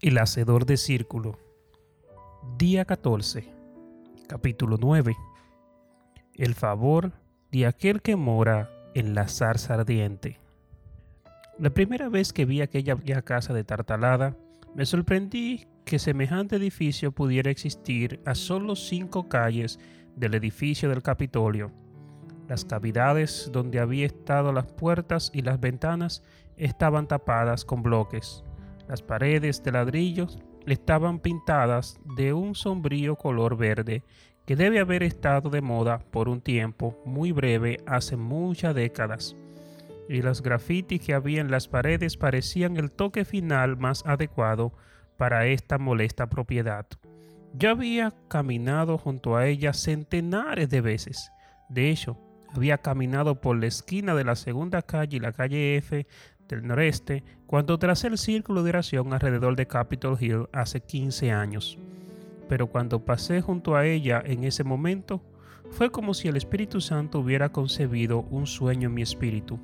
[0.00, 1.40] El Hacedor de Círculo.
[2.56, 3.52] Día 14.
[4.28, 5.16] Capítulo 9.
[6.34, 7.10] El favor
[7.50, 10.38] de aquel que mora en la zarza ardiente.
[11.58, 14.36] La primera vez que vi aquella vieja casa de Tartalada,
[14.76, 19.80] me sorprendí que semejante edificio pudiera existir a solo cinco calles
[20.14, 21.72] del edificio del Capitolio.
[22.46, 26.22] Las cavidades donde había estado las puertas y las ventanas
[26.56, 28.44] estaban tapadas con bloques
[28.88, 34.02] las paredes de ladrillos estaban pintadas de un sombrío color verde
[34.46, 39.36] que debe haber estado de moda por un tiempo muy breve hace muchas décadas.
[40.08, 44.72] Y los grafitis que había en las paredes parecían el toque final más adecuado
[45.18, 46.86] para esta molesta propiedad.
[47.52, 51.30] Yo había caminado junto a ella centenares de veces.
[51.68, 52.18] De hecho,
[52.54, 56.06] había caminado por la esquina de la segunda calle y la calle F
[56.48, 61.78] del noreste cuando tracé el círculo de oración alrededor de Capitol Hill hace 15 años.
[62.48, 65.22] Pero cuando pasé junto a ella en ese momento,
[65.70, 69.58] fue como si el Espíritu Santo hubiera concebido un sueño en mi espíritu.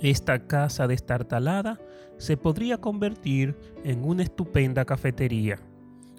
[0.00, 1.78] Esta casa destartalada
[2.16, 5.58] se podría convertir en una estupenda cafetería.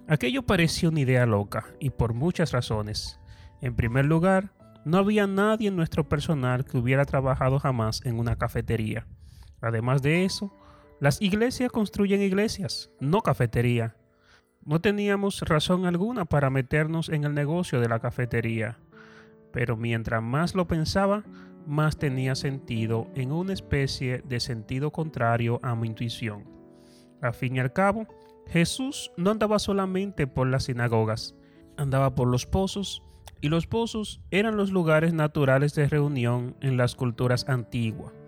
[0.07, 3.19] Aquello parecía una idea loca, y por muchas razones.
[3.61, 4.51] En primer lugar,
[4.83, 9.05] no había nadie en nuestro personal que hubiera trabajado jamás en una cafetería.
[9.61, 10.53] Además de eso,
[10.99, 13.95] las iglesias construyen iglesias, no cafetería.
[14.63, 18.77] No teníamos razón alguna para meternos en el negocio de la cafetería,
[19.51, 21.23] pero mientras más lo pensaba,
[21.65, 26.45] más tenía sentido en una especie de sentido contrario a mi intuición.
[27.21, 28.07] A fin y al cabo,
[28.47, 31.35] Jesús no andaba solamente por las sinagogas,
[31.77, 33.03] andaba por los pozos,
[33.41, 38.20] y los pozos eran los lugares naturales de reunión en las culturas antiguas.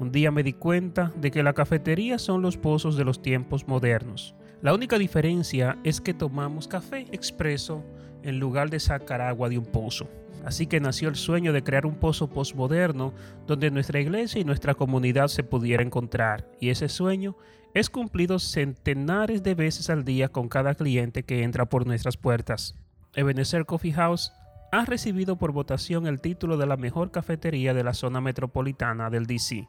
[0.00, 3.68] Un día me di cuenta de que la cafetería son los pozos de los tiempos
[3.68, 4.34] modernos.
[4.62, 7.84] La única diferencia es que tomamos café expreso
[8.22, 10.08] en lugar de sacar agua de un pozo.
[10.42, 13.12] Así que nació el sueño de crear un pozo postmoderno
[13.46, 16.48] donde nuestra iglesia y nuestra comunidad se pudiera encontrar.
[16.60, 17.36] Y ese sueño
[17.74, 22.74] es cumplido centenares de veces al día con cada cliente que entra por nuestras puertas.
[23.14, 24.32] Ebenezer Coffee House
[24.72, 29.26] ha recibido por votación el título de la mejor cafetería de la zona metropolitana del
[29.26, 29.68] DC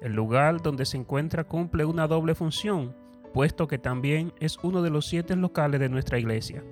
[0.00, 2.94] el lugar donde se encuentra cumple una doble función,
[3.32, 6.62] puesto que también es uno de los siete locales de nuestra iglesia.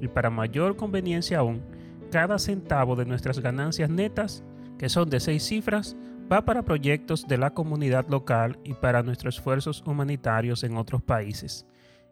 [0.00, 1.62] Y para mayor conveniencia aún,
[2.10, 4.44] cada centavo de nuestras ganancias netas,
[4.78, 5.96] que son de seis cifras,
[6.30, 11.66] va para proyectos de la comunidad local y para nuestros esfuerzos humanitarios en otros países.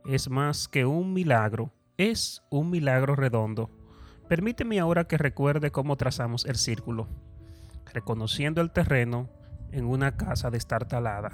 [0.07, 3.71] Es más que un milagro, es un milagro redondo.
[4.29, 7.09] Permíteme ahora que recuerde cómo trazamos el círculo.
[7.93, 9.29] Reconociendo el terreno,
[9.75, 11.33] en una casa destartalada.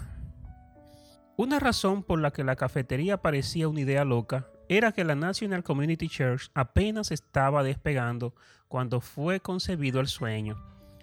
[1.37, 5.62] Una razón por la que la cafetería parecía una idea loca era que la National
[5.62, 8.34] Community Church apenas estaba despegando
[8.69, 10.56] cuando fue concebido el sueño.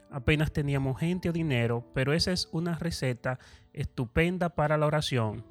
[0.09, 3.39] Apenas teníamos gente o dinero, pero esa es una receta
[3.73, 5.45] estupenda para la oración.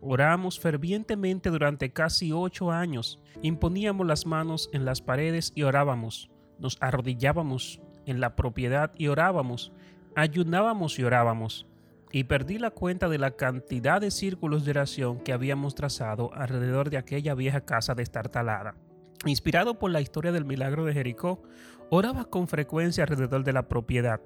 [0.00, 3.20] Oramos fervientemente durante casi ocho años.
[3.42, 6.30] Imponíamos las manos en las paredes y orábamos.
[6.58, 9.72] Nos arrodillábamos en la propiedad y orábamos
[10.16, 11.66] ayunábamos y orábamos,
[12.10, 16.88] y perdí la cuenta de la cantidad de círculos de oración que habíamos trazado alrededor
[16.88, 18.74] de aquella vieja casa destartalada.
[19.26, 21.42] Inspirado por la historia del milagro de Jericó,
[21.90, 24.20] oraba con frecuencia alrededor de la propiedad,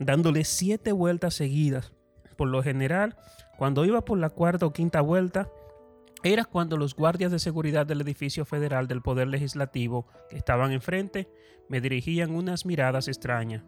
[0.00, 1.92] dándole siete vueltas seguidas.
[2.36, 3.16] Por lo general,
[3.56, 5.48] cuando iba por la cuarta o quinta vuelta,
[6.24, 11.28] era cuando los guardias de seguridad del edificio federal del Poder Legislativo que estaban enfrente
[11.68, 13.62] me dirigían unas miradas extrañas.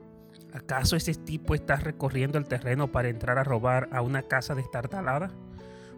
[0.53, 5.31] ¿Acaso ese tipo está recorriendo el terreno para entrar a robar a una casa destartalada?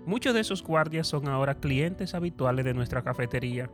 [0.06, 3.71] Muchos de esos guardias son ahora clientes habituales de nuestra cafetería,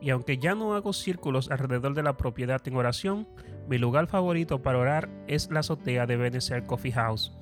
[0.00, 3.28] y aunque ya no hago círculos alrededor de la propiedad en oración,
[3.68, 7.32] mi lugar favorito para orar es la azotea de Benecer Coffee House.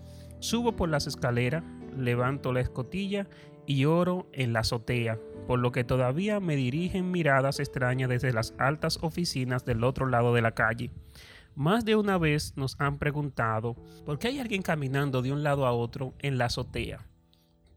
[0.41, 1.65] Subo por las escaleras,
[1.97, 3.29] levanto la escotilla
[3.67, 8.55] y oro en la azotea, por lo que todavía me dirigen miradas extrañas desde las
[8.59, 10.91] altas oficinas del otro lado de la calle.
[11.59, 13.75] Más de una vez nos han preguntado
[14.07, 17.05] por qué hay alguien caminando de un lado a otro en la azotea.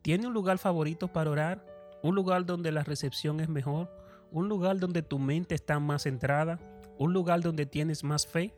[0.03, 1.65] ¿Tiene un lugar favorito para orar?
[2.03, 3.91] ¿Un lugar donde la recepción es mejor?
[4.29, 6.59] ¿Un lugar donde tu mente está más centrada?
[6.99, 8.53] ¿Un lugar donde tienes más fe?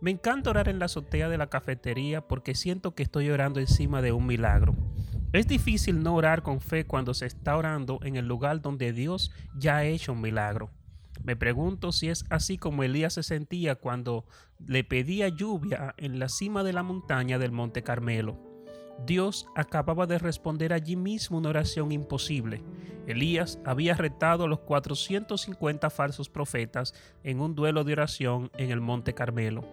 [0.00, 4.02] Me encanta orar en la azotea de la cafetería porque siento que estoy orando encima
[4.02, 4.74] de un milagro.
[5.32, 9.30] Es difícil no orar con fe cuando se está orando en el lugar donde Dios
[9.56, 10.72] ya ha hecho un milagro.
[11.22, 14.24] Me pregunto si es así como Elías se sentía cuando
[14.66, 18.38] le pedía lluvia en la cima de la montaña del Monte Carmelo.
[19.06, 22.62] Dios acababa de responder allí mismo una oración imposible.
[23.06, 28.80] Elías había retado a los 450 falsos profetas en un duelo de oración en el
[28.80, 29.64] Monte Carmelo.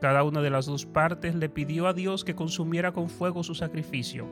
[0.00, 3.54] Cada una de las dos partes le pidió a Dios que consumiera con fuego su
[3.54, 4.28] sacrificio.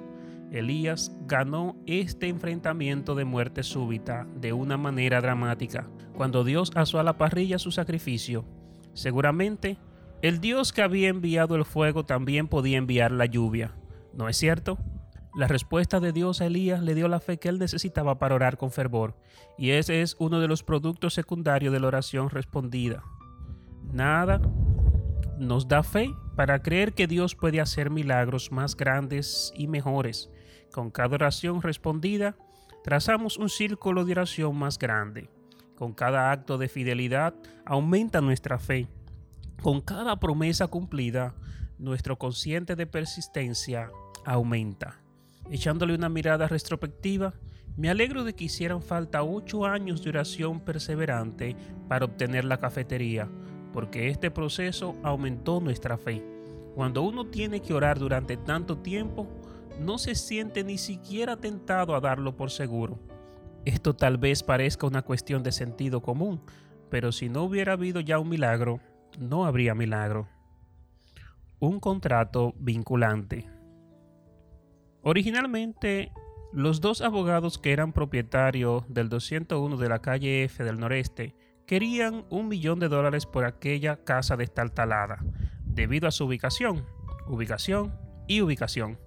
[0.53, 7.03] Elías ganó este enfrentamiento de muerte súbita de una manera dramática, cuando Dios asó a
[7.03, 8.45] la parrilla su sacrificio.
[8.93, 9.79] Seguramente,
[10.21, 13.75] el Dios que había enviado el fuego también podía enviar la lluvia.
[14.13, 14.79] ¿No es cierto?
[15.35, 18.59] La respuesta de Dios a Elías le dio la fe que él necesitaba para orar
[18.59, 19.17] con fervor,
[19.57, 23.03] y ese es uno de los productos secundarios de la oración respondida.
[23.91, 24.43] Nada
[25.39, 30.31] nos da fe para creer que Dios puede hacer milagros más grandes y mejores.
[30.73, 32.35] Con cada oración respondida,
[32.83, 35.29] trazamos un círculo de oración más grande.
[35.77, 37.35] Con cada acto de fidelidad
[37.67, 38.89] aumenta nuestra fe.
[39.61, 41.35] Con cada promesa cumplida,
[41.79, 43.91] nuestro consciente de persistencia
[44.25, 44.99] aumenta.
[45.51, 47.35] Echándole una mirada retrospectiva,
[47.77, 51.55] me alegro de que hicieran falta ocho años de oración perseverante
[51.89, 53.29] para obtener la cafetería,
[53.75, 56.23] porque este proceso aumentó nuestra fe.
[56.75, 59.29] Cuando uno tiene que orar durante tanto tiempo,
[59.81, 62.99] no se siente ni siquiera tentado a darlo por seguro.
[63.65, 66.43] Esto tal vez parezca una cuestión de sentido común,
[66.91, 68.81] pero si no hubiera habido ya un milagro,
[69.19, 70.29] no habría milagro.
[71.61, 73.49] Un contrato vinculante.
[75.03, 76.13] Originalmente,
[76.53, 81.35] los dos abogados que eran propietarios del 201 de la calle F del noreste
[81.67, 85.19] querían un millón de dólares por aquella casa destartalada,
[85.65, 86.85] debido a su ubicación,
[87.27, 87.95] ubicación
[88.29, 88.99] y ubicación.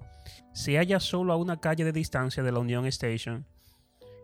[0.56, 3.46] Se halla solo a una calle de distancia de la Union Station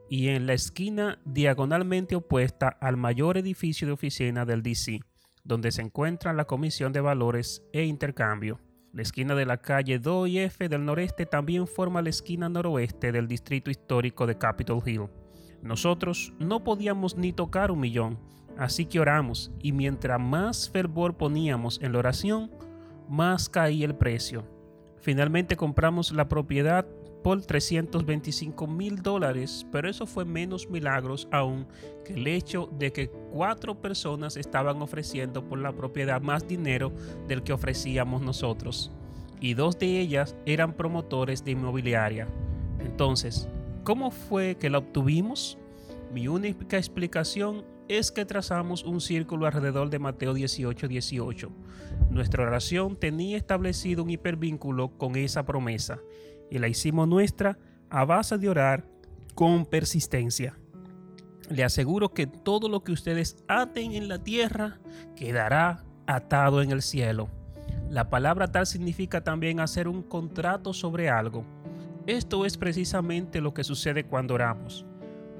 [0.09, 5.01] y en la esquina diagonalmente opuesta al mayor edificio de oficina del DC,
[5.43, 8.61] donde se encuentra la Comisión de Valores e Intercambio.
[8.93, 13.11] La esquina de la calle 2 y F del noreste también forma la esquina noroeste
[13.11, 15.09] del distrito histórico de Capitol Hill.
[15.61, 18.17] Nosotros no podíamos ni tocar un millón,
[18.57, 22.49] así que oramos y mientras más fervor poníamos en la oración,
[23.09, 24.60] más caía el precio.
[25.01, 26.85] Finalmente compramos la propiedad
[27.23, 31.67] por 325 mil dólares, pero eso fue menos milagros aún
[32.05, 36.91] que el hecho de que cuatro personas estaban ofreciendo por la propiedad más dinero
[37.27, 38.91] del que ofrecíamos nosotros,
[39.39, 42.27] y dos de ellas eran promotores de inmobiliaria.
[42.79, 43.47] Entonces,
[43.83, 45.57] ¿cómo fue que la obtuvimos?
[46.13, 47.63] Mi única explicación
[47.97, 51.51] es que trazamos un círculo alrededor de Mateo 18, 18.
[52.09, 55.99] Nuestra oración tenía establecido un hipervínculo con esa promesa
[56.49, 57.59] y la hicimos nuestra
[57.89, 58.85] a base de orar
[59.35, 60.57] con persistencia.
[61.49, 64.79] Le aseguro que todo lo que ustedes aten en la tierra
[65.17, 67.29] quedará atado en el cielo.
[67.89, 71.43] La palabra tal significa también hacer un contrato sobre algo.
[72.07, 74.85] Esto es precisamente lo que sucede cuando oramos.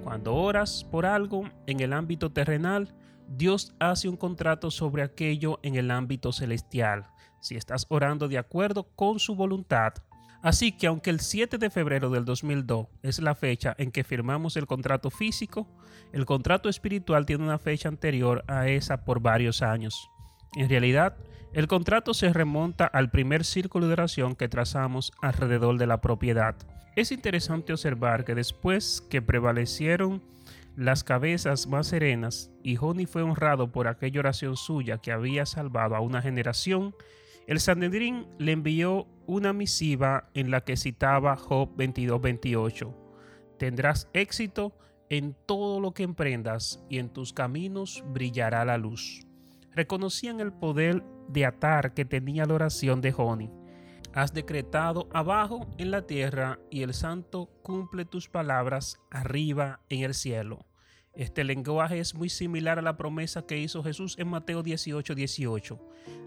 [0.04, 2.94] Cuando oras por algo en el ámbito terrenal,
[3.28, 7.08] Dios hace un contrato sobre aquello en el ámbito celestial,
[7.40, 9.94] si estás orando de acuerdo con su voluntad.
[10.42, 14.58] Así que aunque el 7 de febrero del 2002 es la fecha en que firmamos
[14.58, 15.68] el contrato físico,
[16.12, 20.10] el contrato espiritual tiene una fecha anterior a esa por varios años.
[20.56, 21.16] En realidad,
[21.54, 26.56] el contrato se remonta al primer círculo de oración que trazamos alrededor de la propiedad.
[26.96, 30.22] Es interesante observar que después que prevalecieron
[30.76, 35.96] las cabezas más serenas y Joni fue honrado por aquella oración suya que había salvado
[35.96, 36.94] a una generación,
[37.48, 42.94] el Sanedrín le envió una misiva en la que citaba Job 22:28.
[43.58, 44.78] Tendrás éxito
[45.10, 49.26] en todo lo que emprendas y en tus caminos brillará la luz.
[49.74, 53.61] Reconocían el poder de atar que tenía la oración de Joni
[54.14, 60.14] has decretado abajo en la tierra y el santo cumple tus palabras arriba en el
[60.14, 60.66] cielo.
[61.14, 65.80] Este lenguaje es muy similar a la promesa que hizo Jesús en Mateo 18, 18.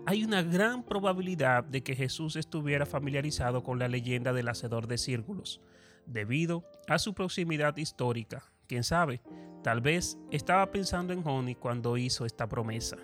[0.06, 4.98] Hay una gran probabilidad de que Jesús estuviera familiarizado con la leyenda del hacedor de
[4.98, 5.62] círculos,
[6.06, 8.44] debido a su proximidad histórica.
[8.66, 9.22] Quién sabe,
[9.62, 12.98] tal vez estaba pensando en Joni cuando hizo esta promesa.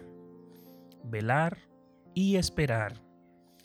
[1.05, 1.59] Velar
[2.15, 3.10] y esperar.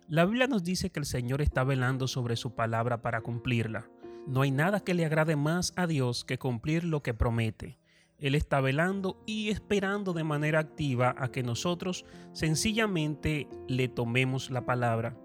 [0.07, 3.89] La Biblia nos dice que el Señor está velando sobre su palabra para cumplirla.
[4.27, 7.79] No hay nada que le agrade más a Dios que cumplir lo que promete.
[8.19, 14.63] Él está velando y esperando de manera activa a que nosotros sencillamente le tomemos la
[14.63, 15.17] palabra.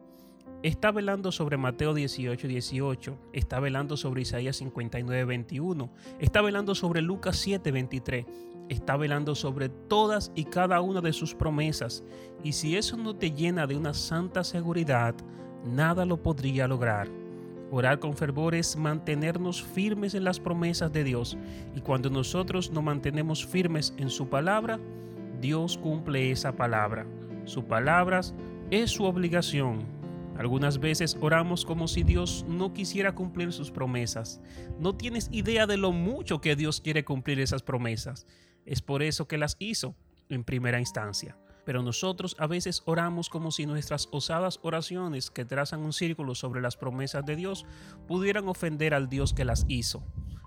[0.63, 7.01] Está velando sobre Mateo 18, 18, está velando sobre Isaías 59, 21, está velando sobre
[7.01, 8.27] Lucas 7, 23,
[8.69, 12.05] está velando sobre todas y cada una de sus promesas,
[12.45, 15.15] y si eso no te llena de una santa seguridad,
[15.65, 17.09] nada lo podría lograr.
[17.71, 21.39] Orar con fervor es mantenernos firmes en las promesas de Dios.
[21.75, 24.81] Y cuando nosotros nos mantenemos firmes en su palabra,
[25.41, 27.07] Dios cumple esa palabra.
[27.45, 28.23] Su palabra
[28.73, 30.00] es su obligación.
[30.41, 34.41] Algunas veces oramos como si Dios no quisiera cumplir sus promesas.
[34.79, 38.27] No tienes idea de lo mucho que Dios quiere cumplir esas promesas.
[38.65, 39.95] Es por eso que las hizo
[40.31, 45.81] en primera instancia pero nosotros a veces oramos como si nuestras osadas oraciones que trazan
[45.81, 47.67] un círculo sobre las promesas de Dios
[48.09, 50.03] pudieran ofender al Dios que las hizo.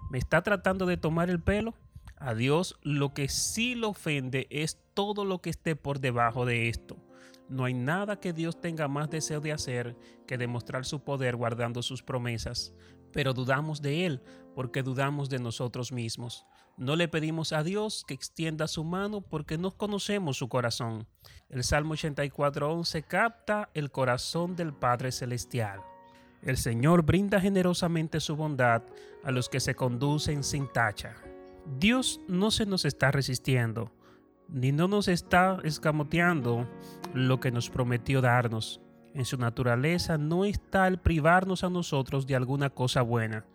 [0.10, 1.76] ¿Me está tratando de tomar el pelo?
[2.18, 6.68] A Dios lo que sí lo ofende es todo lo que esté por debajo de
[6.68, 6.98] esto.
[7.54, 9.96] No hay nada que Dios tenga más deseo de hacer
[10.26, 12.74] que demostrar su poder guardando sus promesas,
[13.12, 14.24] pero dudamos de Él
[14.56, 16.48] porque dudamos de nosotros mismos.
[16.78, 21.06] No le pedimos a Dios que extienda su mano porque no conocemos su corazón.
[21.48, 25.80] El Salmo 84.11 capta el corazón del Padre Celestial.
[26.42, 28.82] El Señor brinda generosamente su bondad
[29.24, 31.14] a los que se conducen sin tacha.
[31.78, 33.92] Dios no se nos está resistiendo,
[34.54, 36.70] ni no nos está escamoteando
[37.14, 38.80] lo que nos prometió darnos.
[39.16, 43.46] En su naturaleza no está el privarnos a nosotros de alguna cosa buena.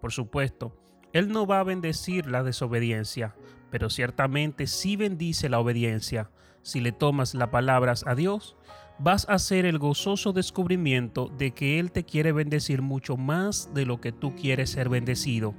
[0.00, 0.76] Por supuesto,
[1.12, 3.34] él no va a bendecir la desobediencia,
[3.70, 6.30] pero ciertamente sí bendice la obediencia.
[6.62, 8.56] Si le tomas las palabras a Dios,
[8.98, 13.86] vas a hacer el gozoso descubrimiento de que Él te quiere bendecir mucho más de
[13.86, 15.54] lo que tú quieres ser bendecido.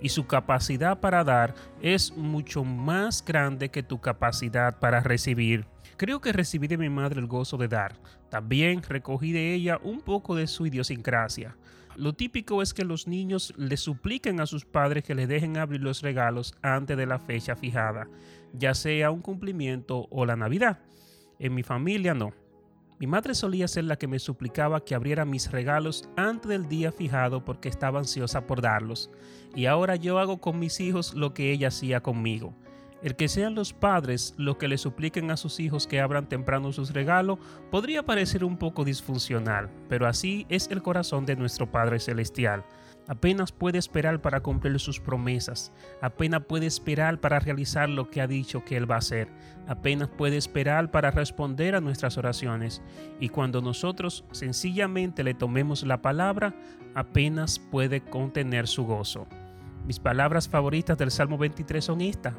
[0.00, 5.66] Y su capacidad para dar es mucho más grande que tu capacidad para recibir.
[5.96, 7.94] Creo que recibí de mi madre el gozo de dar.
[8.28, 11.56] También recogí de ella un poco de su idiosincrasia.
[11.96, 15.82] Lo típico es que los niños le supliquen a sus padres que les dejen abrir
[15.82, 18.08] los regalos antes de la fecha fijada,
[18.54, 20.78] ya sea un cumplimiento o la Navidad.
[21.38, 22.41] En mi familia no.
[23.02, 26.92] Mi madre solía ser la que me suplicaba que abriera mis regalos antes del día
[26.92, 29.10] fijado porque estaba ansiosa por darlos.
[29.56, 32.54] Y ahora yo hago con mis hijos lo que ella hacía conmigo.
[33.02, 36.70] El que sean los padres los que le supliquen a sus hijos que abran temprano
[36.70, 37.40] sus regalos
[37.72, 42.64] podría parecer un poco disfuncional, pero así es el corazón de nuestro Padre Celestial.
[43.08, 48.28] Apenas puede esperar para cumplir sus promesas, apenas puede esperar para realizar lo que ha
[48.28, 49.28] dicho que Él va a hacer,
[49.66, 52.80] apenas puede esperar para responder a nuestras oraciones.
[53.18, 56.54] Y cuando nosotros sencillamente le tomemos la palabra,
[56.94, 59.26] apenas puede contener su gozo.
[59.84, 62.34] Mis palabras favoritas del Salmo 23 son estas.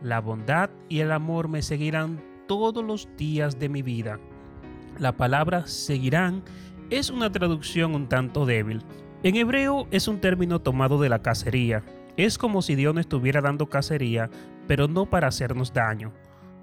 [0.00, 4.18] La bondad y el amor me seguirán todos los días de mi vida.
[4.98, 6.42] La palabra seguirán
[6.90, 8.82] es una traducción un tanto débil.
[9.24, 11.82] En hebreo es un término tomado de la cacería.
[12.16, 14.30] Es como si Dios nos estuviera dando cacería,
[14.68, 16.12] pero no para hacernos daño.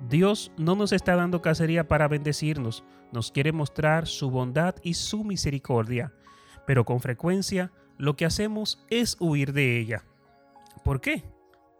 [0.07, 5.25] Dios no nos está dando cacería para bendecirnos, nos quiere mostrar su bondad y su
[5.25, 6.13] misericordia,
[6.65, 10.05] pero con frecuencia lo que hacemos es huir de ella.
[10.85, 11.25] ¿Por qué?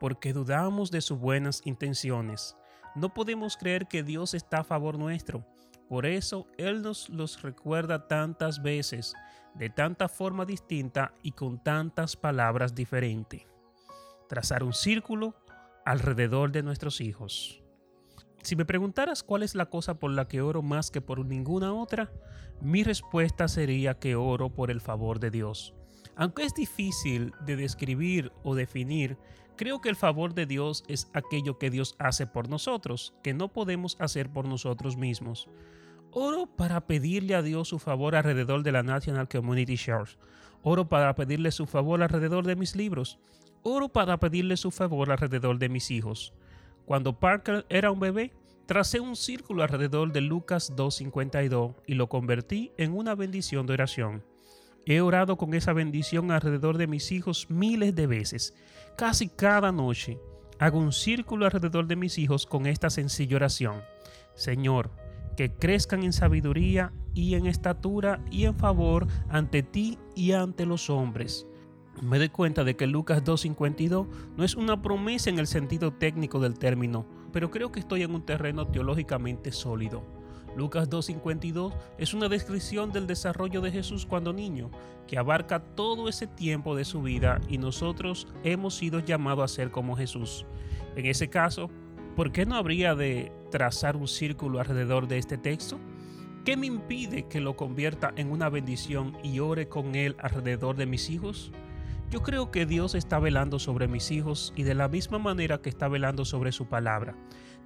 [0.01, 2.57] porque dudamos de sus buenas intenciones.
[2.95, 5.45] No podemos creer que Dios está a favor nuestro.
[5.91, 9.13] Por eso Él nos los recuerda tantas veces,
[9.55, 13.41] de tanta forma distinta y con tantas palabras diferentes.
[14.29, 15.35] Trazar un círculo
[15.85, 17.61] alrededor de nuestros hijos.
[18.41, 21.73] Si me preguntaras cuál es la cosa por la que oro más que por ninguna
[21.73, 22.09] otra,
[22.61, 25.75] mi respuesta sería que oro por el favor de Dios.
[26.15, 29.17] Aunque es difícil de describir o definir,
[29.55, 33.49] Creo que el favor de Dios es aquello que Dios hace por nosotros, que no
[33.49, 35.47] podemos hacer por nosotros mismos.
[36.11, 40.17] Oro para pedirle a Dios su favor alrededor de la National Community Church.
[40.63, 43.17] Oro para pedirle su favor alrededor de mis libros.
[43.63, 46.33] Oro para pedirle su favor alrededor de mis hijos.
[46.85, 48.33] Cuando Parker era un bebé,
[48.65, 54.23] tracé un círculo alrededor de Lucas 2.52 y lo convertí en una bendición de oración.
[54.85, 58.55] He orado con esa bendición alrededor de mis hijos miles de veces.
[58.97, 60.19] Casi cada noche
[60.59, 63.81] hago un círculo alrededor de mis hijos con esta sencilla oración.
[64.35, 64.91] Señor,
[65.37, 70.89] que crezcan en sabiduría y en estatura y en favor ante ti y ante los
[70.89, 71.47] hombres.
[72.01, 76.39] Me doy cuenta de que Lucas 2.52 no es una promesa en el sentido técnico
[76.39, 80.20] del término, pero creo que estoy en un terreno teológicamente sólido.
[80.55, 84.69] Lucas 2.52 es una descripción del desarrollo de Jesús cuando niño,
[85.07, 89.71] que abarca todo ese tiempo de su vida y nosotros hemos sido llamados a ser
[89.71, 90.45] como Jesús.
[90.95, 91.69] En ese caso,
[92.15, 95.79] ¿por qué no habría de trazar un círculo alrededor de este texto?
[96.43, 100.87] ¿Qué me impide que lo convierta en una bendición y ore con él alrededor de
[100.87, 101.51] mis hijos?
[102.11, 105.69] Yo creo que Dios está velando sobre mis hijos y de la misma manera que
[105.69, 107.15] está velando sobre su palabra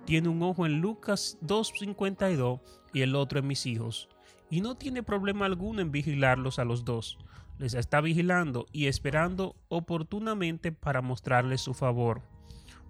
[0.06, 2.62] tiene un ojo en Lucas 2.52
[2.94, 4.08] y el otro en mis hijos,
[4.52, 7.18] y no tiene problema alguno en vigilarlos a los dos.
[7.58, 12.22] les está vigilando y esperando oportunamente para mostrarles su favor.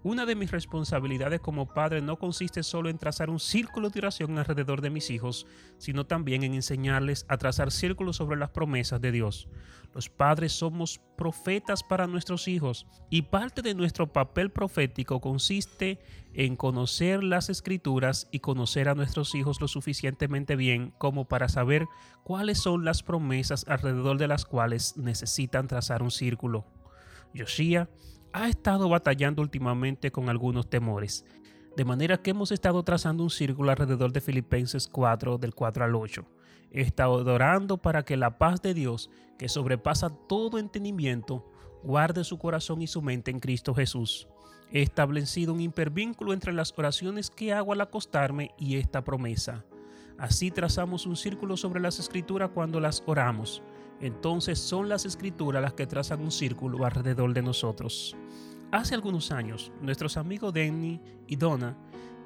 [0.06, 4.38] Una de mis responsabilidades como padre no consiste solo en trazar un círculo de oración
[4.38, 5.48] alrededor de mis hijos,
[5.78, 9.48] sino también en enseñarles a trazar círculos sobre las promesas de Dios.
[9.92, 15.98] Los padres somos profetas para nuestros hijos y parte de nuestro papel profético consiste
[16.34, 21.84] en conocer las escrituras y conocer a nuestros hijos lo suficientemente bien como para saber
[22.22, 26.64] cuáles son las promesas alrededor de las cuales necesitan trazar un círculo.
[27.34, 27.88] Yoshia
[28.32, 31.24] ha estado batallando últimamente con algunos temores,
[31.76, 35.94] de manera que hemos estado trazando un círculo alrededor de Filipenses 4 del 4 al
[35.94, 36.24] 8.
[36.70, 41.50] He estado orando para que la paz de Dios, que sobrepasa todo entendimiento,
[41.82, 44.28] guarde su corazón y su mente en Cristo Jesús.
[44.72, 49.64] He establecido un hipervínculo entre las oraciones que hago al acostarme y esta promesa.
[50.18, 53.62] Así trazamos un círculo sobre las escrituras cuando las oramos
[54.00, 58.16] entonces son las escrituras las que trazan un círculo alrededor de nosotros.
[58.72, 61.76] Hace algunos años, nuestros amigos Danny y Donna,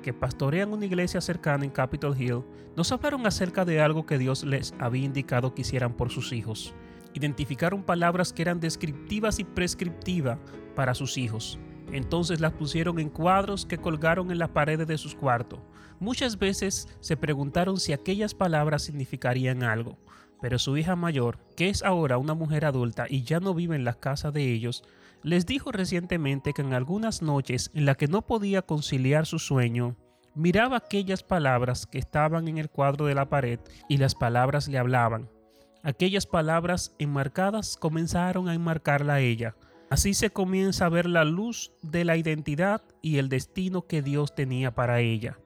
[0.03, 2.43] que pastorean una iglesia cercana en Capitol Hill,
[2.77, 6.75] nos hablaron acerca de algo que Dios les había indicado que hicieran por sus hijos.
[7.13, 10.39] Identificaron palabras que eran descriptivas y prescriptivas
[10.75, 11.59] para sus hijos.
[11.93, 15.61] Entonces las pusieron en cuadros que colgaron en las paredes de sus cuartos.
[15.99, 19.99] Muchas veces se preguntaron si aquellas palabras significarían algo.
[20.41, 23.85] Pero su hija mayor, que es ahora una mujer adulta y ya no vive en
[23.85, 24.83] la casa de ellos,
[25.23, 29.97] les dijo recientemente que en algunas noches en las que no podía conciliar su sueño,
[30.35, 34.79] miraba aquellas palabras que estaban en el cuadro de la pared y las palabras le
[34.79, 35.29] hablaban.
[35.83, 39.57] Aquellas palabras enmarcadas comenzaron a enmarcarla a ella.
[39.89, 44.35] Así se comienza a ver la luz de la identidad y el destino que Dios
[44.35, 45.39] tenía para ella.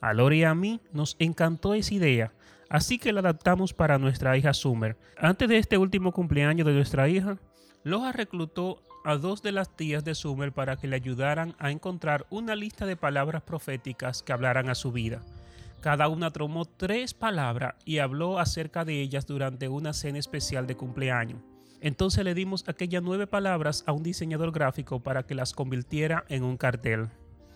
[0.00, 2.32] A Lori y a mí nos encantó esa idea
[2.70, 4.96] Así que la adaptamos para nuestra hija Summer.
[5.18, 7.36] Antes de este último cumpleaños de nuestra hija,
[7.82, 12.26] Loja reclutó a dos de las tías de Summer para que le ayudaran a encontrar
[12.30, 15.20] una lista de palabras proféticas que hablaran a su vida.
[15.80, 20.76] Cada una tomó tres palabras y habló acerca de ellas durante una cena especial de
[20.76, 21.40] cumpleaños.
[21.80, 26.44] Entonces le dimos aquellas nueve palabras a un diseñador gráfico para que las convirtiera en
[26.44, 27.08] un cartel.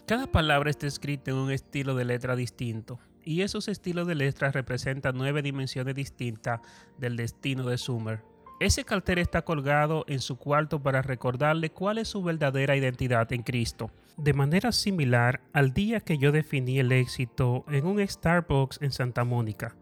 [0.06, 4.54] Cada palabra está escrita en un estilo de letra distinto y esos estilos de letras
[4.54, 6.60] representan nueve dimensiones distintas
[6.98, 8.22] del destino de Summer.
[8.60, 13.42] Ese cartel está colgado en su cuarto para recordarle cuál es su verdadera identidad en
[13.42, 13.90] Cristo.
[14.16, 19.24] De manera similar al día que yo definí el éxito en un Starbucks en Santa
[19.24, 19.74] Mónica.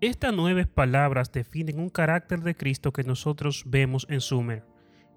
[0.00, 4.64] Estas nueve palabras definen un carácter de Cristo que nosotros vemos en Summer.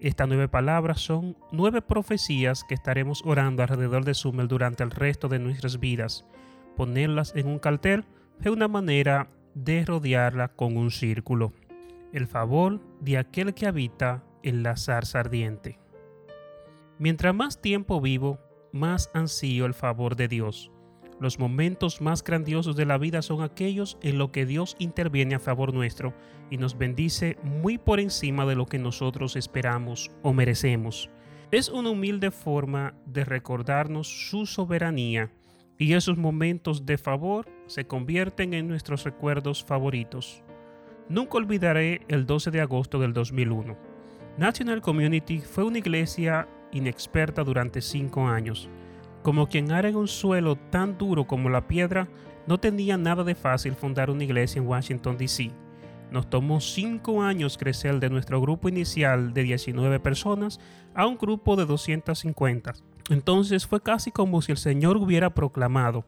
[0.02, 5.30] Estas nueve palabras son nueve profecías que estaremos orando alrededor de Summer durante el resto
[5.30, 6.26] de nuestras vidas
[6.80, 8.06] ponerlas en un cartel
[8.40, 11.52] es una manera de rodearla con un círculo.
[12.14, 15.78] El favor de aquel que habita en la zarza ardiente.
[16.98, 18.40] Mientras más tiempo vivo,
[18.72, 20.72] más ansío el favor de Dios.
[21.20, 25.40] Los momentos más grandiosos de la vida son aquellos en los que Dios interviene a
[25.40, 26.14] favor nuestro
[26.50, 31.10] y nos bendice muy por encima de lo que nosotros esperamos o merecemos.
[31.52, 35.34] Es una humilde forma de recordarnos su soberanía
[35.80, 40.44] y esos momentos de favor se convierten en nuestros recuerdos favoritos.
[41.08, 43.78] Nunca olvidaré el 12 de agosto del 2001.
[44.38, 48.70] National Community fue una iglesia inexperta durante cinco años.
[49.24, 52.10] Como quien ara en un suelo tan duro como la piedra,
[52.46, 55.52] no tenía nada de fácil fundar una iglesia en Washington, D.C.
[56.12, 60.60] Nos tomó cinco años crecer de nuestro grupo inicial de 19 personas
[60.94, 62.74] a un grupo de 250
[63.10, 66.06] entonces fue casi como si el Señor hubiera proclamado,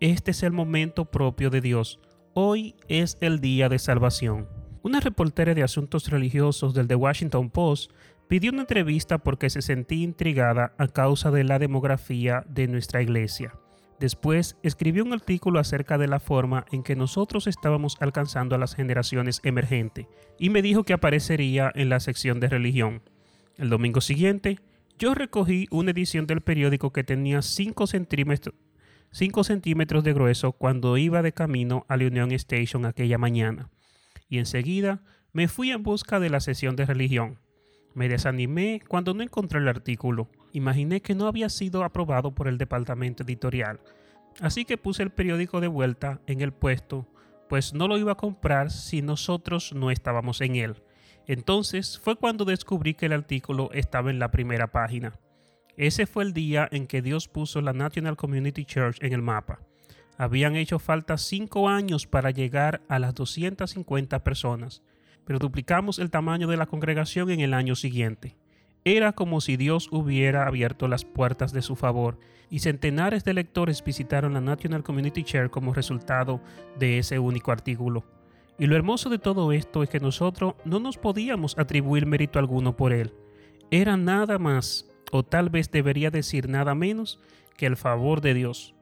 [0.00, 2.00] este es el momento propio de Dios,
[2.34, 4.48] hoy es el día de salvación.
[4.82, 7.92] Una reportera de asuntos religiosos del The Washington Post
[8.28, 13.52] pidió una entrevista porque se sentía intrigada a causa de la demografía de nuestra iglesia.
[13.98, 18.74] Después escribió un artículo acerca de la forma en que nosotros estábamos alcanzando a las
[18.74, 20.06] generaciones emergentes
[20.38, 23.02] y me dijo que aparecería en la sección de religión.
[23.58, 24.58] El domingo siguiente,
[25.00, 28.54] yo recogí una edición del periódico que tenía 5 centímetros,
[30.04, 33.70] de grueso cuando iba de camino a la Union Station aquella mañana.
[34.28, 35.00] Y enseguida
[35.32, 37.38] me fui en busca de la sesión de religión.
[37.94, 40.28] Me desanimé cuando no encontré el artículo.
[40.52, 43.80] Imaginé que no había sido aprobado por el departamento editorial.
[44.40, 47.08] Así que puse el periódico de vuelta en el puesto,
[47.48, 50.82] pues no lo iba a comprar si nosotros no estábamos en él.
[51.30, 55.12] Entonces fue cuando descubrí que el artículo estaba en la primera página.
[55.76, 59.60] Ese fue el día en que Dios puso la National Community Church en el mapa.
[60.18, 64.82] Habían hecho falta cinco años para llegar a las 250 personas.
[65.24, 68.36] pero duplicamos el tamaño de la congregación en el año siguiente.
[68.84, 72.18] Era como si Dios hubiera abierto las puertas de su favor
[72.50, 76.40] y centenares de lectores visitaron la National Community Chair como resultado
[76.76, 78.04] de ese único artículo.
[78.60, 82.76] Y lo hermoso de todo esto es que nosotros no nos podíamos atribuir mérito alguno
[82.76, 83.14] por él.
[83.70, 87.18] Era nada más, o tal vez debería decir nada menos,
[87.56, 88.74] que el favor de Dios.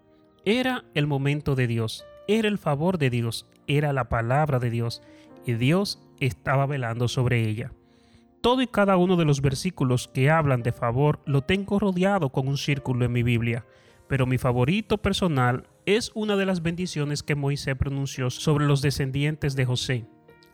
[0.44, 5.00] Era el momento de Dios, era el favor de Dios, era la palabra de Dios,
[5.46, 7.70] y Dios estaba velando sobre ella.
[8.40, 12.48] Todo y cada uno de los versículos que hablan de favor lo tengo rodeado con
[12.48, 13.64] un círculo en mi Biblia,
[14.08, 19.56] pero mi favorito personal es una de las bendiciones que Moisés pronunció sobre los descendientes
[19.56, 20.06] de José.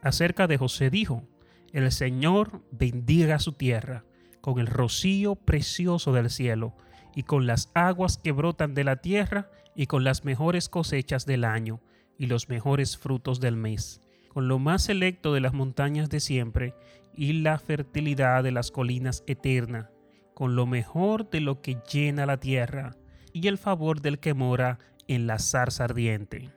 [0.02, 1.24] Acerca de José dijo,
[1.72, 4.04] el Señor bendiga su tierra
[4.40, 6.76] con el rocío precioso del cielo
[7.14, 11.44] y con las aguas que brotan de la tierra y con las mejores cosechas del
[11.44, 11.80] año
[12.18, 14.00] y los mejores frutos del mes
[14.34, 16.74] con lo más selecto de las montañas de siempre
[17.14, 19.86] y la fertilidad de las colinas eternas,
[20.34, 22.96] con lo mejor de lo que llena la tierra
[23.32, 26.50] y el favor del que mora en la zarza ardiente.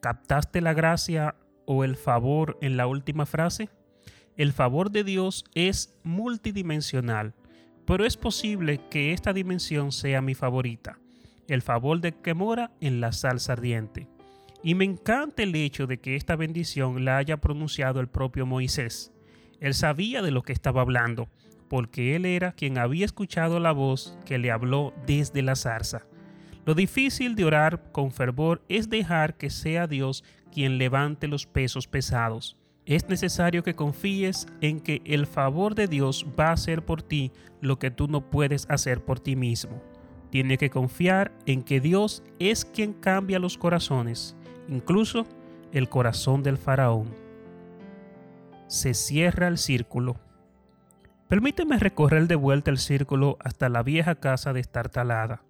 [0.00, 3.70] ¿Captaste la gracia o el favor en la última frase?
[4.36, 7.34] El favor de Dios es multidimensional,
[7.86, 10.98] pero es posible que esta dimensión sea mi favorita,
[11.48, 14.08] el favor del que mora en la salsa ardiente.
[14.62, 19.12] Y me encanta el hecho de que esta bendición la haya pronunciado el propio Moisés.
[19.60, 21.28] Él sabía de lo que estaba hablando,
[21.68, 26.06] porque él era quien había escuchado la voz que le habló desde la zarza.
[26.66, 31.86] Lo difícil de orar con fervor es dejar que sea Dios quien levante los pesos
[31.86, 32.56] pesados.
[32.86, 37.32] Es necesario que confíes en que el favor de Dios va a hacer por ti
[37.60, 39.82] lo que tú no puedes hacer por ti mismo.
[40.30, 44.36] Tiene que confiar en que Dios es quien cambia los corazones
[44.68, 45.26] incluso
[45.72, 47.14] el corazón del faraón.
[48.66, 50.16] Se cierra el círculo.
[51.28, 55.42] Permíteme recorrer de vuelta el círculo hasta la vieja casa de Estartalada.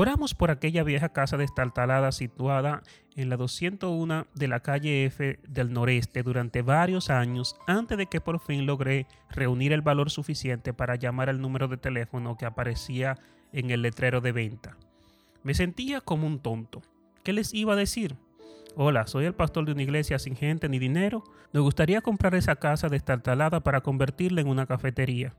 [0.00, 2.82] Oramos por aquella vieja casa de Estartalada situada
[3.16, 8.22] en la 201 de la calle F del noreste durante varios años antes de que
[8.22, 13.18] por fin logré reunir el valor suficiente para llamar al número de teléfono que aparecía
[13.52, 14.78] en el letrero de venta.
[15.42, 16.80] Me sentía como un tonto.
[17.22, 18.16] ¿Qué les iba a decir?
[18.76, 21.24] Hola, soy el pastor de una iglesia sin gente ni dinero.
[21.52, 25.34] Me gustaría comprar esa casa destartalada para convertirla en una cafetería.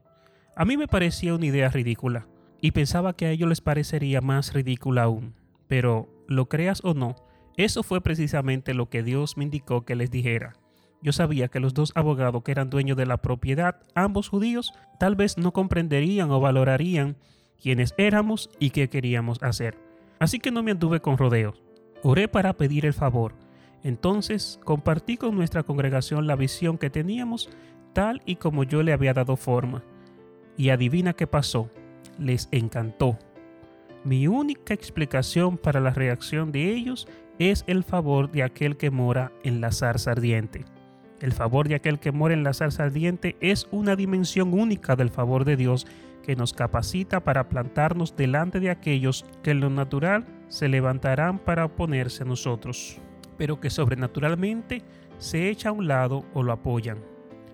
[0.56, 2.28] A mí me parecía una idea ridícula
[2.62, 5.34] y pensaba que a ellos les parecería más ridícula aún.
[5.68, 7.16] Pero, lo creas o no,
[7.58, 10.54] eso fue precisamente lo que Dios me indicó que les dijera.
[11.02, 15.16] Yo sabía que los dos abogados que eran dueños de la propiedad, ambos judíos, tal
[15.16, 17.18] vez no comprenderían o valorarían
[17.62, 19.78] quiénes éramos y qué queríamos hacer.
[20.20, 21.62] Así que no me anduve con rodeos.
[22.04, 23.34] Oré para pedir el favor.
[23.84, 27.50] Entonces compartí con nuestra congregación la visión que teníamos
[27.94, 29.84] tal y como yo le había dado forma.
[30.56, 31.70] Y adivina qué pasó.
[32.22, 33.18] Les encantó.
[34.04, 37.08] Mi única explicación para la reacción de ellos
[37.40, 40.64] es el favor de aquel que mora en la zarza ardiente.
[41.20, 45.10] El favor de aquel que mora en la zarza ardiente es una dimensión única del
[45.10, 45.88] favor de Dios
[46.22, 51.66] que nos capacita para plantarnos delante de aquellos que en lo natural se levantarán para
[51.66, 53.00] oponerse a nosotros,
[53.36, 54.84] pero que sobrenaturalmente
[55.18, 57.11] se echa a un lado o lo apoyan.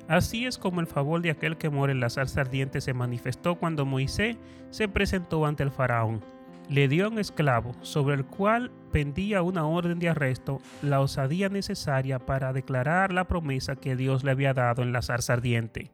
[0.07, 3.55] Así es como el favor de aquel que mora en la salsa ardiente se manifestó
[3.55, 4.37] cuando Moisés
[4.69, 6.23] se presentó ante el faraón.
[6.69, 12.19] Le dio un esclavo sobre el cual pendía una orden de arresto, la osadía necesaria
[12.19, 15.91] para declarar la promesa que Dios le había dado en la zarza ardiente.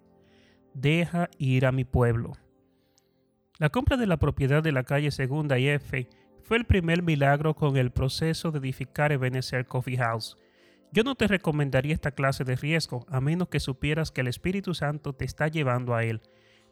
[0.73, 2.33] Deja ir a mi pueblo.
[3.59, 6.07] La compra de la propiedad de la calle Segunda y F
[6.41, 10.37] fue el primer milagro con el proceso de edificar Ebenezer Coffee House.
[10.93, 14.75] Yo no te recomendaría esta clase de riesgo a menos que supieras que el Espíritu
[14.75, 16.21] Santo te está llevando a él,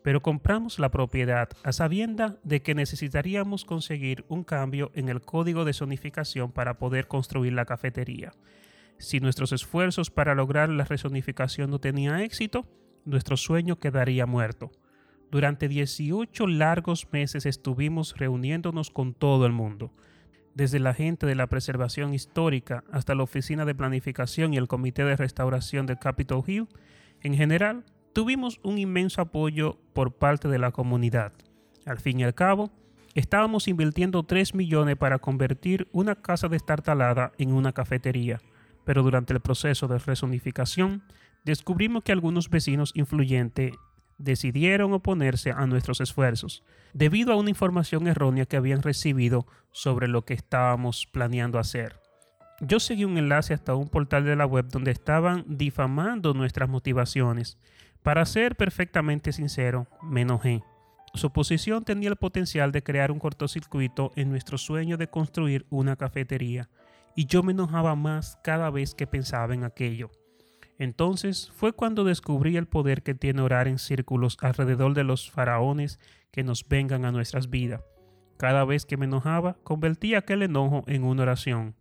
[0.03, 5.65] pero compramos la propiedad a sabienda de que necesitaríamos conseguir un cambio en el código
[5.65, 8.31] de zonificación para poder construir la cafetería.
[8.99, 12.67] Si nuestros esfuerzos para lograr la rezonificación no tenían éxito,
[13.05, 14.69] nuestro sueño quedaría muerto.
[15.31, 19.91] Durante 18 largos meses estuvimos reuniéndonos con todo el mundo,
[20.53, 25.03] desde la gente de la preservación histórica hasta la oficina de planificación y el comité
[25.03, 26.67] de restauración de Capitol Hill.
[27.21, 31.33] En general, tuvimos un inmenso apoyo por parte de la comunidad.
[31.85, 32.71] Al fin y al cabo,
[33.15, 38.39] estábamos invirtiendo 3 millones para convertir una casa de destartalada en una cafetería,
[38.83, 41.03] pero durante el proceso de resonificación
[41.43, 43.73] descubrimos que algunos vecinos influyentes
[44.23, 50.25] decidieron oponerse a nuestros esfuerzos, debido a una información errónea que habían recibido sobre lo
[50.25, 51.99] que estábamos planeando hacer.
[52.59, 57.57] Yo seguí un enlace hasta un portal de la web donde estaban difamando nuestras motivaciones.
[58.03, 60.63] Para ser perfectamente sincero, me enojé.
[61.15, 65.95] Su posición tenía el potencial de crear un cortocircuito en nuestro sueño de construir una
[65.95, 66.69] cafetería,
[67.15, 70.11] y yo me enojaba más cada vez que pensaba en aquello.
[70.81, 75.99] Entonces fue cuando descubrí el poder que tiene orar en círculos alrededor de los faraones
[76.31, 77.83] que nos vengan a nuestras vidas.
[78.37, 81.75] Cada vez que me enojaba, convertía aquel enojo en una oración.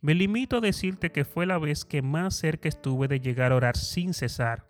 [0.00, 3.56] Me limito a decirte que fue la vez que más cerca estuve de llegar a
[3.56, 4.64] orar sin cesar.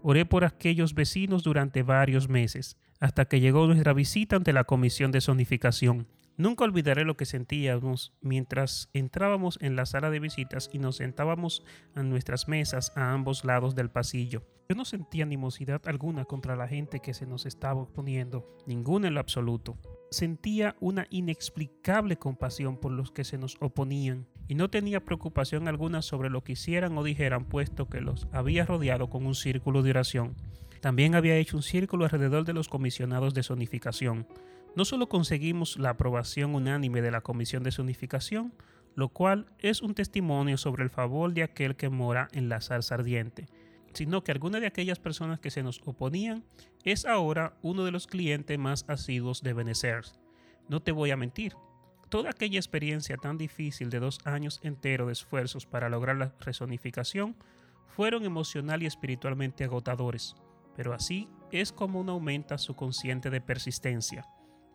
[0.00, 5.12] Oré por aquellos vecinos durante varios meses, hasta que llegó nuestra visita ante la comisión
[5.12, 6.06] de zonificación.
[6.38, 11.64] Nunca olvidaré lo que sentíamos mientras entrábamos en la sala de visitas y nos sentábamos
[11.96, 14.46] a nuestras mesas a ambos lados del pasillo.
[14.68, 19.14] Yo no sentía animosidad alguna contra la gente que se nos estaba oponiendo, ninguna en
[19.14, 19.78] lo absoluto.
[20.12, 26.02] Sentía una inexplicable compasión por los que se nos oponían y no tenía preocupación alguna
[26.02, 29.90] sobre lo que hicieran o dijeran puesto que los había rodeado con un círculo de
[29.90, 30.36] oración.
[30.80, 34.28] También había hecho un círculo alrededor de los comisionados de zonificación
[34.78, 38.54] no solo conseguimos la aprobación unánime de la Comisión de Zonificación,
[38.94, 42.94] lo cual es un testimonio sobre el favor de aquel que mora en la salsa
[42.94, 43.48] ardiente,
[43.92, 46.44] sino que alguna de aquellas personas que se nos oponían
[46.84, 50.04] es ahora uno de los clientes más asiduos de Benecer.
[50.68, 51.56] No te voy a mentir,
[52.08, 57.34] toda aquella experiencia tan difícil de dos años enteros de esfuerzos para lograr la resonificación
[57.88, 60.36] fueron emocional y espiritualmente agotadores,
[60.76, 64.24] pero así es como uno aumenta su consciente de persistencia.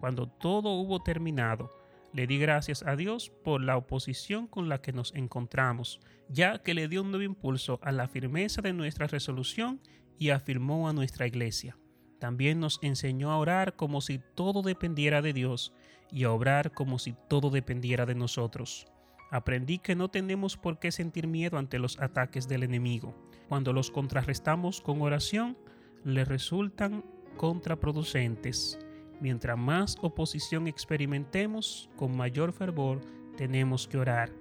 [0.04, 1.72] Cuando todo hubo terminado,
[2.12, 6.74] le di gracias a Dios por la oposición con la que nos encontramos, ya que
[6.74, 9.80] le dio un nuevo impulso a la firmeza de nuestra resolución
[10.20, 11.78] y afirmó a nuestra iglesia.
[12.20, 15.72] También nos enseñó a orar como si todo dependiera de Dios
[16.12, 18.88] y a obrar como si todo dependiera de nosotros.
[19.32, 23.16] Aprendí que no tenemos por qué sentir miedo ante los ataques del enemigo.
[23.48, 25.58] Cuando los contrarrestamos con oración,
[26.04, 27.06] le resultan
[27.38, 28.78] contraproducentes.
[29.20, 33.02] Mientras más oposición experimentemos, con mayor fervor
[33.38, 34.32] tenemos que orar.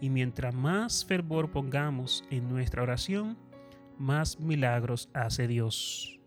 [0.00, 3.38] Y mientras más fervor pongamos en nuestra oración,
[3.98, 6.20] más milagros hace Dios.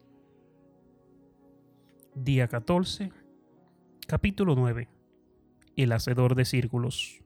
[2.16, 3.12] Día 14,
[4.08, 4.88] capítulo 9.
[5.76, 7.22] El hacedor de círculos.